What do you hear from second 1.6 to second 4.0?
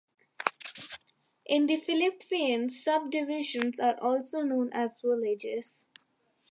the Philippines, subdivisions are